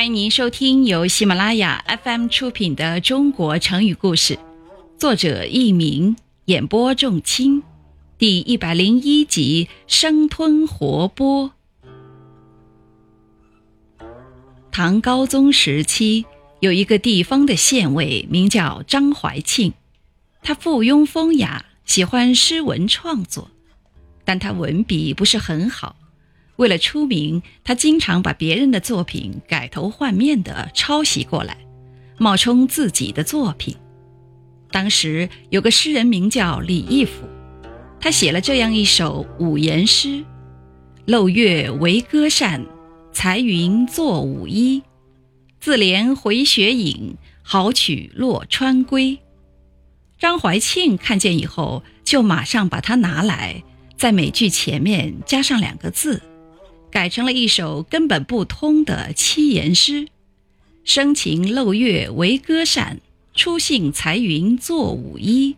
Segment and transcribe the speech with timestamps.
[0.00, 4.34] 欢迎您收听由喜马拉雅 FM 出品的《中国成语故事》，
[4.96, 6.16] 作者佚名，
[6.46, 7.62] 演播仲卿，
[8.16, 11.50] 第一百零一集生吞活剥。
[14.72, 16.24] 唐高宗时期，
[16.60, 19.74] 有一个地方的县尉，名叫张怀庆，
[20.42, 23.50] 他附庸风雅，喜欢诗文创作，
[24.24, 25.94] 但他文笔不是很好。
[26.60, 31.56] 为了出名，他经常把别人的作品改头换面的抄袭过来，
[32.18, 33.74] 冒充自己的作品。
[34.70, 37.26] 当时有个诗人名叫李义府，
[37.98, 40.22] 他写了这样一首五言诗
[41.08, 42.66] ：“漏月为歌扇，
[43.10, 44.82] 裁云作舞衣。
[45.60, 49.18] 自怜回雪影，好取洛川归。”
[50.20, 53.64] 张怀庆看见以后，就马上把它拿来，
[53.96, 56.20] 在每句前面加上两个字。
[56.90, 60.08] 改成了一首根本不通的七言诗
[60.84, 63.00] ：“生情漏月为歌扇，
[63.34, 65.56] 初信裁云作舞衣。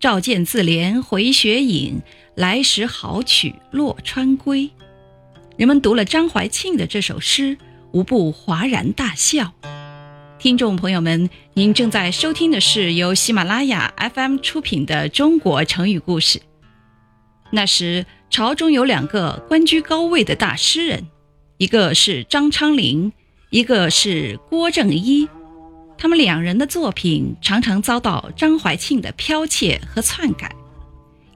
[0.00, 2.00] 照见自怜回雪影，
[2.34, 4.70] 来时好取洛川归。”
[5.58, 7.58] 人们读了张怀庆的这首诗，
[7.92, 9.52] 无不哗然大笑。
[10.38, 16.38] 听众朋友们，您正在收听的是由喜马拉雅 FM 出品的《中国成语故事》。
[17.52, 18.04] 那时。
[18.32, 21.06] 朝中有两个官居高位的大诗人，
[21.58, 23.12] 一个是张昌龄，
[23.50, 25.28] 一个是郭正一。
[25.98, 30.50] 他们两人的作品常常遭到张怀庆的剽窃和篡改，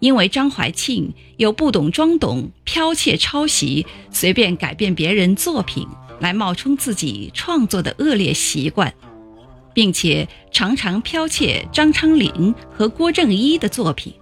[0.00, 5.86] 因为张怀庆有不懂装懂、剽窃抄袭、随便改变别人作品
[6.18, 8.90] 来冒充自己创作的恶劣习惯，
[9.74, 14.14] 并且常常剽窃张昌龄和郭正一的作品，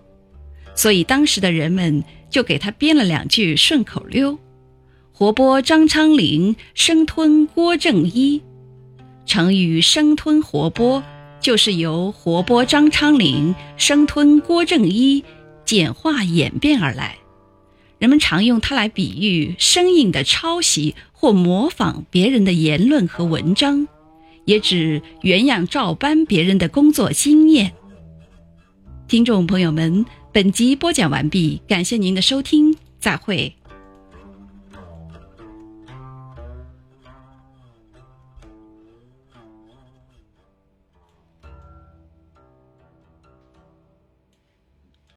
[0.74, 2.04] 所以当时的人们。
[2.30, 4.36] 就给他编了两句顺口溜
[5.14, 8.42] ：“活剥张昌龄，生吞郭正一。”
[9.24, 11.00] 成语“生吞活剥”
[11.38, 15.22] 就是由“活剥张昌龄，生吞郭正一”
[15.64, 17.18] 简化演变而来。
[17.98, 23.86] 人们常用它来比喻生硬的抄袭或模仿别人的言论和文章，
[24.44, 27.72] 也指原样照搬别人的工作经验。
[29.06, 30.04] 听众朋友们。
[30.34, 33.54] 本集播讲完毕，感谢您的收听，再会。